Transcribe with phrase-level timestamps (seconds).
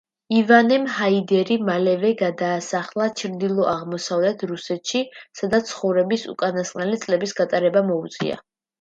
[0.35, 5.05] ივანემ ჰაიდერი მალევე გადაასახლა ჩრდილო-აღმოსავლეთ რუსეთში,
[5.43, 8.45] სადაც ცხოვრების უკანასკნელი წლების გატარება მოუწია.